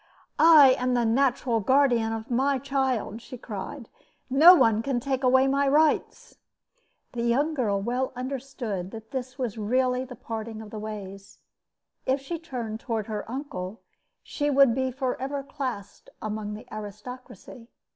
"I 0.39 0.71
am 0.79 0.95
the 0.95 1.05
natural 1.05 1.59
guardian 1.59 2.11
of 2.11 2.31
my 2.31 2.57
child," 2.57 3.21
she 3.21 3.37
cried. 3.37 3.87
"No 4.31 4.55
one 4.55 4.81
can 4.81 4.99
take 4.99 5.23
away 5.23 5.45
my 5.47 5.67
rights!" 5.67 6.39
The 7.11 7.21
young 7.21 7.53
girl 7.53 7.79
well 7.79 8.11
understood 8.15 8.89
that 8.89 9.11
this 9.11 9.37
was 9.37 9.59
really 9.59 10.03
the 10.03 10.15
parting 10.15 10.59
of 10.59 10.71
the 10.71 10.79
ways. 10.79 11.37
If 12.07 12.19
she 12.19 12.39
turned 12.39 12.79
toward 12.79 13.05
her 13.05 13.29
uncle, 13.29 13.79
she 14.23 14.49
would 14.49 14.73
be 14.73 14.89
forever 14.89 15.43
classed 15.43 16.09
among 16.19 16.55
the 16.55 16.65
aristocracy. 16.73 17.67